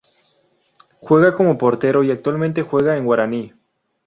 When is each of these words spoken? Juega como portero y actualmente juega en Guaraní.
Juega 0.99 1.35
como 1.35 1.59
portero 1.59 2.03
y 2.03 2.09
actualmente 2.09 2.63
juega 2.63 2.97
en 2.97 3.05
Guaraní. 3.05 3.53